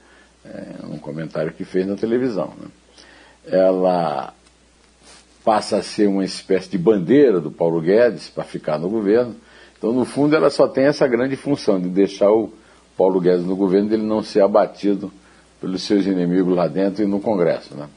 é, 0.44 0.86
um 0.86 0.98
comentário 0.98 1.52
que 1.52 1.64
fez 1.64 1.86
na 1.86 1.94
televisão. 1.94 2.52
Né? 2.58 2.68
Ela 3.46 4.32
passa 5.44 5.76
a 5.76 5.82
ser 5.82 6.08
uma 6.08 6.24
espécie 6.24 6.70
de 6.70 6.78
bandeira 6.78 7.40
do 7.40 7.50
Paulo 7.50 7.80
Guedes 7.80 8.28
para 8.28 8.44
ficar 8.44 8.78
no 8.78 8.88
governo. 8.88 9.36
Então, 9.76 9.92
no 9.92 10.04
fundo, 10.04 10.34
ela 10.34 10.50
só 10.50 10.66
tem 10.66 10.84
essa 10.84 11.06
grande 11.06 11.36
função 11.36 11.78
de 11.78 11.88
deixar 11.88 12.32
o 12.32 12.52
Paulo 12.96 13.20
Guedes 13.20 13.44
no 13.44 13.54
governo, 13.54 13.88
dele 13.88 14.02
não 14.02 14.22
ser 14.22 14.40
abatido 14.40 15.12
pelos 15.60 15.82
seus 15.82 16.06
inimigos 16.06 16.54
lá 16.54 16.68
dentro 16.68 17.02
e 17.02 17.06
no 17.06 17.20
Congresso. 17.20 17.74
Né? 17.74 17.88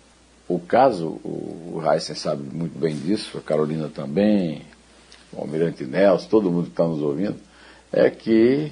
O 0.48 0.60
caso, 0.60 1.20
o 1.24 1.82
Heisen 1.86 2.16
sabe 2.16 2.44
muito 2.44 2.78
bem 2.78 2.96
disso, 2.96 3.38
a 3.38 3.42
Carolina 3.42 3.90
também, 3.94 4.64
o 5.32 5.42
Almirante 5.42 5.86
Nelson, 5.86 6.28
todo 6.28 6.52
mundo 6.52 6.66
que 6.66 6.72
está 6.72 6.86
nos 6.86 7.02
ouvindo, 7.02 7.38
é 7.92 8.10
que 8.10 8.72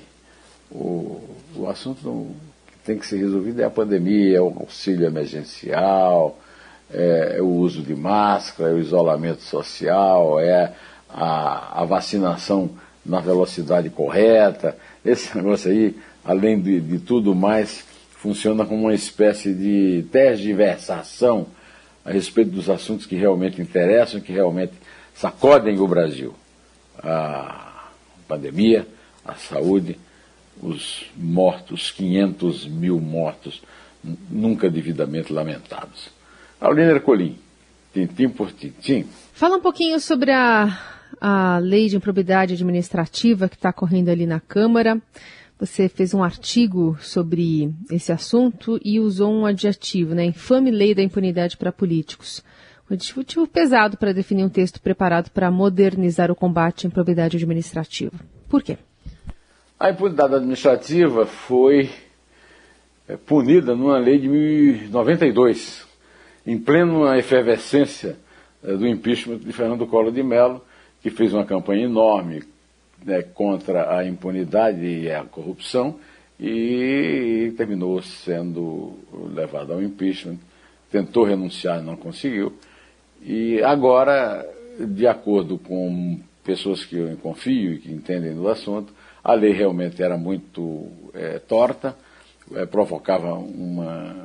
o, 0.71 1.21
o 1.55 1.69
assunto 1.69 2.27
que 2.67 2.77
tem 2.85 2.97
que 2.97 3.07
ser 3.07 3.17
resolvido 3.17 3.61
é 3.61 3.65
a 3.65 3.69
pandemia, 3.69 4.37
é 4.37 4.41
o 4.41 4.53
auxílio 4.59 5.05
emergencial, 5.05 6.37
é, 6.91 7.35
é 7.37 7.41
o 7.41 7.47
uso 7.47 7.81
de 7.81 7.95
máscara, 7.95 8.71
é 8.71 8.73
o 8.73 8.79
isolamento 8.79 9.41
social, 9.41 10.39
é 10.39 10.73
a, 11.09 11.81
a, 11.81 11.85
vacinação 11.85 12.71
na 13.05 13.19
velocidade 13.19 13.89
correta. 13.89 14.75
Esse 15.03 15.35
negócio 15.37 15.71
aí, 15.71 15.95
além 16.25 16.59
de, 16.59 16.81
de 16.81 16.99
tudo 16.99 17.33
mais, 17.33 17.85
funciona 18.19 18.65
como 18.65 18.83
uma 18.83 18.93
espécie 18.93 19.53
de 19.53 20.05
tergiversação 20.11 21.47
a 22.03 22.11
respeito 22.11 22.51
dos 22.51 22.69
assuntos 22.69 23.05
que 23.05 23.15
realmente 23.15 23.61
interessam, 23.61 24.19
que 24.19 24.33
realmente 24.33 24.73
sacodem 25.15 25.79
o 25.79 25.87
Brasil. 25.87 26.35
A 27.01 27.89
pandemia, 28.27 28.85
a 29.23 29.35
saúde, 29.35 29.97
os 30.61 31.05
mortos, 31.15 31.91
500 31.91 32.67
mil 32.67 32.99
mortos, 32.99 33.61
nunca 34.29 34.69
devidamente 34.69 35.31
lamentados. 35.31 36.09
Carolina 36.59 36.91
Ercolim, 36.91 37.37
tintim 37.93 38.27
por 38.27 38.51
tintim. 38.51 39.05
Fala 39.31 39.55
um 39.55 39.61
pouquinho 39.61 39.97
sobre 39.97 40.31
a, 40.31 40.77
a 41.21 41.57
lei 41.59 41.87
de 41.87 41.95
improbidade 41.95 42.53
administrativa 42.53 43.47
que 43.47 43.55
está 43.55 43.71
correndo 43.71 44.09
ali 44.09 44.25
na 44.25 44.41
Câmara. 44.41 45.01
Você 45.59 45.89
fez 45.89 46.13
um 46.13 46.23
artigo 46.23 46.97
sobre 47.01 47.69
esse 47.91 48.13
assunto 48.13 48.79
e 48.81 48.97
usou 48.97 49.29
um 49.29 49.45
adjetivo, 49.45 50.15
né? 50.15 50.23
Infame 50.23 50.71
lei 50.71 50.95
da 50.95 51.03
impunidade 51.03 51.57
para 51.57 51.69
políticos. 51.69 52.41
Um 52.89 52.93
adjetivo 52.93 53.45
pesado 53.45 53.97
para 53.97 54.13
definir 54.13 54.45
um 54.45 54.49
texto 54.49 54.81
preparado 54.81 55.29
para 55.31 55.51
modernizar 55.51 56.31
o 56.31 56.35
combate 56.35 56.85
à 56.85 56.87
improbidade 56.87 57.35
administrativa. 57.35 58.17
Por 58.47 58.63
quê? 58.63 58.77
A 59.77 59.89
impunidade 59.89 60.35
administrativa 60.35 61.25
foi 61.25 61.89
é, 63.05 63.17
punida 63.17 63.75
numa 63.75 63.97
lei 63.97 64.17
de 64.17 64.87
92, 64.89 65.85
em 66.47 66.57
plena 66.57 67.17
efervescência 67.17 68.17
é, 68.63 68.77
do 68.77 68.87
impeachment 68.87 69.39
de 69.39 69.51
Fernando 69.51 69.85
Collor 69.85 70.13
de 70.13 70.23
Mello, 70.23 70.63
que 71.01 71.09
fez 71.09 71.33
uma 71.33 71.45
campanha 71.45 71.83
enorme 71.83 72.43
né, 73.05 73.21
contra 73.21 73.97
a 73.97 74.05
impunidade 74.05 74.85
e 74.85 75.11
a 75.11 75.23
corrupção 75.23 75.99
e 76.39 77.53
terminou 77.57 78.01
sendo 78.01 78.93
levado 79.33 79.73
ao 79.73 79.81
impeachment, 79.81 80.37
tentou 80.89 81.25
renunciar, 81.25 81.81
não 81.81 81.97
conseguiu. 81.97 82.53
E 83.21 83.61
agora, 83.61 84.47
de 84.79 85.05
acordo 85.05 85.57
com 85.57 86.19
pessoas 86.43 86.85
que 86.85 86.95
eu 86.95 87.17
confio 87.17 87.73
e 87.73 87.79
que 87.79 87.91
entendem 87.91 88.33
do 88.33 88.47
assunto, 88.47 88.93
a 89.23 89.33
lei 89.33 89.51
realmente 89.51 90.01
era 90.01 90.17
muito 90.17 90.87
é, 91.13 91.39
torta, 91.39 91.95
é, 92.55 92.65
provocava 92.65 93.33
uma, 93.33 94.15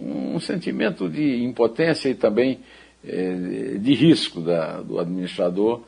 um 0.00 0.40
sentimento 0.40 1.08
de 1.08 1.44
impotência 1.44 2.08
e 2.08 2.14
também 2.14 2.60
é, 3.06 3.76
de 3.78 3.94
risco 3.94 4.40
da, 4.40 4.80
do 4.80 4.98
administrador, 4.98 5.82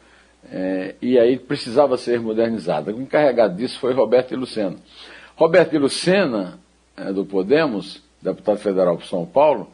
é, 0.49 0.95
e 1.01 1.19
aí 1.19 1.39
precisava 1.39 1.97
ser 1.97 2.21
modernizada. 2.21 2.93
O 2.93 3.01
encarregado 3.01 3.57
disso 3.57 3.79
foi 3.79 3.93
Roberto 3.93 4.35
Lucena. 4.37 4.77
Roberto 5.37 5.79
Lucena, 5.79 6.59
é, 6.97 7.13
do 7.13 7.25
Podemos, 7.25 8.03
deputado 8.21 8.59
federal 8.59 8.97
por 8.97 9.07
São 9.07 9.25
Paulo, 9.27 9.71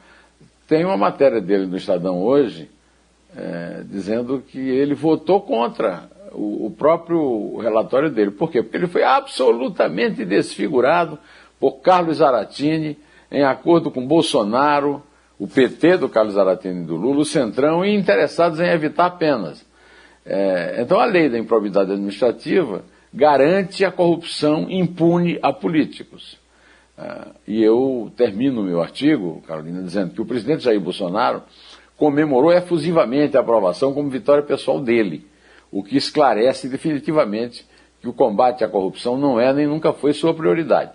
tem 0.68 0.84
uma 0.84 0.96
matéria 0.96 1.40
dele 1.40 1.66
no 1.66 1.76
Estadão 1.76 2.22
hoje, 2.22 2.70
é, 3.36 3.82
dizendo 3.84 4.42
que 4.46 4.58
ele 4.58 4.94
votou 4.94 5.40
contra 5.40 6.08
o, 6.32 6.66
o 6.66 6.70
próprio 6.70 7.58
relatório 7.58 8.10
dele. 8.10 8.30
Por 8.30 8.50
quê? 8.50 8.62
Porque 8.62 8.76
ele 8.76 8.86
foi 8.86 9.02
absolutamente 9.02 10.24
desfigurado 10.24 11.18
por 11.58 11.80
Carlos 11.80 12.18
Zaratini, 12.18 12.96
em 13.30 13.42
acordo 13.42 13.90
com 13.90 14.06
Bolsonaro, 14.06 15.02
o 15.38 15.46
PT 15.46 15.98
do 15.98 16.08
Carlos 16.08 16.34
Zaratini 16.34 16.82
e 16.82 16.86
do 16.86 16.96
Lula, 16.96 17.20
o 17.20 17.24
Centrão, 17.24 17.84
e 17.84 17.94
interessados 17.94 18.60
em 18.60 18.68
evitar 18.68 19.10
penas. 19.10 19.65
É, 20.26 20.82
então 20.82 20.98
a 20.98 21.04
lei 21.04 21.28
da 21.28 21.38
improbidade 21.38 21.92
administrativa 21.92 22.84
garante 23.14 23.84
a 23.84 23.92
corrupção 23.92 24.68
impune 24.68 25.38
a 25.40 25.52
políticos. 25.52 26.38
É, 26.98 27.28
e 27.46 27.62
eu 27.62 28.12
termino 28.16 28.62
meu 28.62 28.82
artigo, 28.82 29.42
Carolina, 29.46 29.82
dizendo 29.82 30.12
que 30.12 30.20
o 30.20 30.26
presidente 30.26 30.64
Jair 30.64 30.80
Bolsonaro 30.80 31.42
comemorou 31.96 32.52
efusivamente 32.52 33.36
a 33.36 33.40
aprovação 33.40 33.94
como 33.94 34.10
vitória 34.10 34.42
pessoal 34.42 34.80
dele 34.80 35.24
o 35.70 35.82
que 35.82 35.96
esclarece 35.96 36.68
definitivamente 36.68 37.66
que 38.00 38.08
o 38.08 38.12
combate 38.12 38.64
à 38.64 38.68
corrupção 38.68 39.16
não 39.16 39.40
é 39.40 39.52
nem 39.52 39.66
nunca 39.66 39.92
foi 39.92 40.12
sua 40.12 40.34
prioridade. 40.34 40.92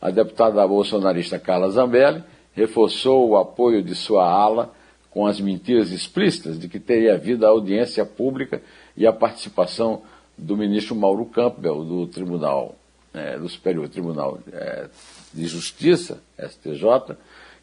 A 0.00 0.10
deputada 0.10 0.66
bolsonarista 0.66 1.38
Carla 1.38 1.70
Zambelli 1.70 2.22
reforçou 2.52 3.28
o 3.28 3.36
apoio 3.36 3.82
de 3.82 3.94
sua 3.94 4.28
ala 4.28 4.72
com 5.14 5.28
as 5.28 5.40
mentiras 5.40 5.92
explícitas 5.92 6.58
de 6.58 6.68
que 6.68 6.80
teria 6.80 7.14
havido 7.14 7.46
a 7.46 7.50
audiência 7.50 8.04
pública 8.04 8.60
e 8.96 9.06
a 9.06 9.12
participação 9.12 10.02
do 10.36 10.56
ministro 10.56 10.96
Mauro 10.96 11.24
Campbell, 11.26 11.84
do 11.84 12.08
Tribunal, 12.08 12.74
é, 13.14 13.38
do 13.38 13.48
Superior 13.48 13.88
Tribunal 13.88 14.40
é, 14.52 14.88
de 15.32 15.46
Justiça, 15.46 16.20
STJ, 16.36 17.16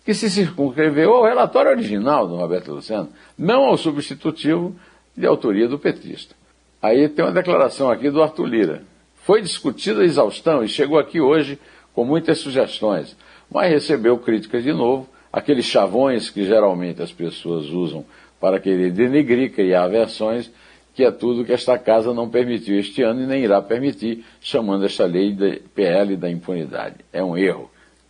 que 0.05 0.13
se 0.13 0.29
circunscreveu 0.29 1.13
ao 1.13 1.25
relatório 1.25 1.71
original 1.71 2.25
do 2.25 2.37
Roberto 2.37 2.71
Luceno, 2.71 3.09
não 3.37 3.65
ao 3.65 3.77
substitutivo 3.77 4.73
de 5.15 5.27
autoria 5.27 5.67
do 5.67 5.77
petista. 5.77 6.33
Aí 6.81 7.09
tem 7.09 7.25
uma 7.25 7.33
declaração 7.33 7.91
aqui 7.91 8.09
do 8.09 8.23
Arthur 8.23 8.45
Lira. 8.45 8.83
Foi 9.25 9.41
discutida 9.41 10.01
a 10.01 10.05
exaustão 10.05 10.63
e 10.63 10.69
chegou 10.69 10.97
aqui 10.97 11.19
hoje 11.19 11.59
com 11.93 12.05
muitas 12.05 12.39
sugestões, 12.39 13.15
mas 13.51 13.69
recebeu 13.69 14.17
críticas 14.17 14.63
de 14.63 14.71
novo, 14.71 15.07
aqueles 15.31 15.65
chavões 15.65 16.29
que 16.29 16.45
geralmente 16.45 17.01
as 17.01 17.11
pessoas 17.11 17.67
usam 17.69 18.05
para 18.39 18.59
querer 18.59 18.91
denegrir, 18.91 19.53
criar 19.53 19.87
versões, 19.87 20.51
que 20.93 21.03
é 21.03 21.11
tudo 21.11 21.45
que 21.45 21.53
esta 21.53 21.77
casa 21.77 22.13
não 22.13 22.29
permitiu 22.29 22.77
este 22.77 23.01
ano 23.01 23.21
e 23.21 23.25
nem 23.25 23.43
irá 23.43 23.61
permitir, 23.61 24.25
chamando 24.41 24.85
esta 24.85 25.05
lei 25.05 25.31
de 25.31 25.61
PL 25.73 26.17
da 26.17 26.29
impunidade. 26.29 26.97
É 27.13 27.23
um 27.23 27.37
erro, 27.37 27.69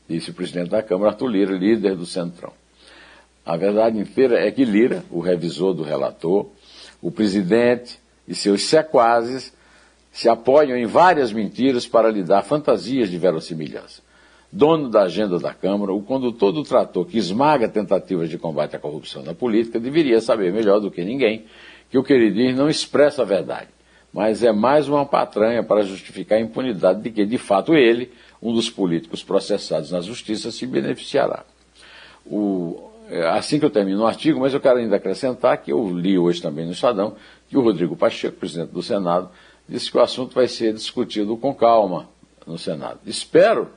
disse 0.10 0.32
o 0.32 0.34
presidente 0.34 0.70
da 0.70 0.82
Câmara, 0.82 1.12
Arthur 1.12 1.28
Lira, 1.28 1.56
líder 1.56 1.96
do 1.96 2.06
Centrão. 2.06 2.54
A 3.46 3.56
verdade 3.58 4.00
inteira 4.00 4.40
é 4.40 4.50
que 4.52 4.64
Lira, 4.64 5.04
o 5.12 5.20
revisor 5.20 5.74
do 5.74 5.84
relator, 5.84 6.48
o 7.02 7.12
presidente 7.12 8.00
e 8.28 8.34
seus 8.34 8.64
sequazes 8.64 9.54
se 10.12 10.28
apoiam 10.28 10.78
em 10.78 10.86
várias 10.86 11.32
mentiras 11.32 11.88
para 11.88 12.10
lhe 12.10 12.24
dar 12.24 12.44
fantasias 12.44 13.10
de 13.10 13.18
verossimilhança. 13.18 14.02
Dono 14.52 14.90
da 14.90 15.04
agenda 15.04 15.40
da 15.40 15.54
Câmara, 15.54 15.94
o 15.94 16.02
condutor 16.02 16.52
do 16.52 16.64
trator 16.64 17.06
que 17.06 17.18
esmaga 17.18 17.70
tentativas 17.70 18.30
de 18.30 18.38
combate 18.38 18.76
à 18.76 18.80
corrupção 18.80 19.24
na 19.24 19.34
política 19.34 19.80
deveria 19.80 20.20
saber 20.20 20.52
melhor 20.52 20.82
do 20.82 20.92
que 20.92 21.04
ninguém 21.06 21.46
que 21.90 21.98
o 21.98 22.04
queridinho 22.04 22.56
não 22.56 22.70
expressa 22.70 23.22
a 23.22 23.26
verdade, 23.26 23.70
mas 24.14 24.44
é 24.44 24.52
mais 24.52 24.90
uma 24.90 25.06
patranha 25.06 25.64
para 25.64 25.84
justificar 25.84 26.38
a 26.38 26.42
impunidade 26.42 27.02
de 27.02 27.12
que, 27.12 27.26
de 27.26 27.38
fato, 27.38 27.74
ele, 27.74 28.12
um 28.42 28.54
dos 28.54 28.70
políticos 28.70 29.24
processados 29.24 29.92
na 29.92 30.02
justiça, 30.02 30.52
se 30.52 30.66
beneficiará. 30.66 31.46
O, 32.26 32.92
é, 33.10 33.28
assim 33.30 33.58
que 33.58 33.66
eu 33.66 33.70
termino 33.70 34.02
o 34.02 34.06
artigo, 34.06 34.40
mas 34.40 34.54
eu 34.54 34.60
quero 34.60 34.80
ainda 34.80 34.98
acrescentar 34.98 35.58
que 35.58 35.72
eu 35.72 35.98
li 35.98 36.18
hoje 36.18 36.42
também 36.42 36.66
no 36.66 36.72
Estadão 36.72 37.16
que 37.50 37.58
o 37.58 37.62
Rodrigo 37.62 37.96
Pacheco, 37.96 38.38
presidente 38.38 38.72
do 38.72 38.82
Senado, 38.82 39.30
disse 39.68 39.92
que 39.92 39.98
o 39.98 40.02
assunto 40.02 40.34
vai 40.34 40.48
ser 40.48 40.74
discutido 40.74 41.36
com 41.38 41.54
calma 41.54 42.10
no 42.46 42.58
Senado. 42.58 43.00
Espero 43.06 43.70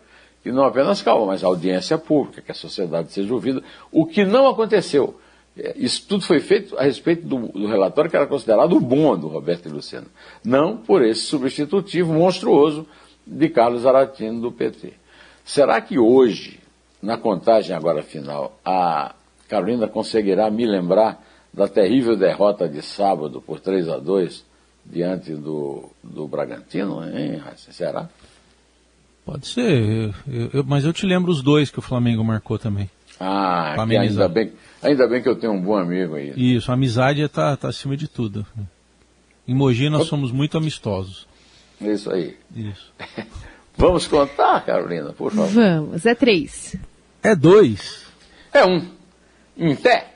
que 0.45 0.53
não 0.53 0.65
apenas 0.65 1.01
calma, 1.01 1.29
mas 1.29 1.43
audiência 1.43 1.97
pública, 1.97 2.43
que 2.43 2.53
a 2.53 2.55
sociedade 2.55 3.11
seja 3.11 3.33
ouvida, 3.33 3.63
o 3.91 4.05
que 4.05 4.27
não 4.27 4.47
aconteceu. 4.47 5.19
É, 5.57 5.73
isso 5.75 6.07
tudo 6.07 6.23
foi 6.23 6.39
feito 6.39 6.79
a 6.79 6.83
respeito 6.83 7.27
do, 7.27 7.49
do 7.49 7.67
relatório 7.67 8.11
que 8.11 8.17
era 8.17 8.27
considerado 8.27 8.79
bom 8.79 9.17
do 9.17 9.27
Roberto 9.27 9.71
Luceno, 9.71 10.07
não 10.45 10.77
por 10.77 11.03
esse 11.03 11.23
substitutivo 11.23 12.13
monstruoso 12.13 12.87
de 13.27 13.49
Carlos 13.49 13.87
Aratino 13.87 14.43
do 14.43 14.53
PT. 14.53 14.93
Será 15.47 15.81
que 15.81 15.99
hoje, 15.99 16.61
na 17.01 17.17
contagem 17.17 17.75
agora 17.75 18.03
final, 18.03 18.59
a 18.63 19.15
Carolina 19.49 19.89
conseguirá 19.89 20.51
me 20.51 20.67
lembrar 20.67 21.25
da 21.55 21.67
terrível 21.67 22.17
derrota 22.17 22.69
de 22.69 22.83
sábado 22.83 23.41
por 23.41 23.61
3 23.61 23.89
a 23.89 23.97
2 23.97 24.45
diante 24.85 25.33
do, 25.33 25.89
do 26.03 26.29
Bragantino, 26.29 27.03
hein, 27.03 27.41
Será? 27.57 28.11
Pode 29.25 29.47
ser, 29.47 30.13
eu, 30.27 30.51
eu, 30.53 30.65
mas 30.65 30.85
eu 30.85 30.93
te 30.93 31.07
lembro 31.07 31.33
os 31.33 31.43
dois 31.43 31.71
que 31.71 31.79
o 31.79 31.83
Flamengo 31.83 32.23
marcou 32.23 32.59
também. 32.59 32.91
Ah, 33.19 33.75
ainda 33.81 34.29
bem, 34.29 34.53
ainda 34.83 35.09
bem 35.09 35.23
que 35.23 35.29
eu 35.29 35.37
tenho 35.37 35.53
um 35.53 35.61
bom 35.61 35.77
amigo 35.77 36.17
aí. 36.17 36.33
Isso, 36.37 36.71
a 36.71 36.75
amizade 36.75 37.23
está 37.23 37.57
tá 37.57 37.69
acima 37.69 37.97
de 37.97 38.07
tudo. 38.07 38.45
Em 39.47 39.55
Mogi 39.55 39.89
nós 39.89 40.09
somos 40.09 40.31
muito 40.31 40.59
amistosos. 40.59 41.27
Isso 41.81 42.11
aí. 42.11 42.37
Isso. 42.55 42.93
Vamos 43.77 44.07
contar, 44.07 44.65
Carolina, 44.65 45.13
por 45.13 45.33
favor. 45.33 45.49
Vamos, 45.49 46.07
é 46.07 46.15
três. 46.15 46.77
É 47.23 47.35
dois. 47.35 48.05
É 48.53 48.65
um. 48.65 48.89
Em 49.57 49.75
pé. 49.75 50.14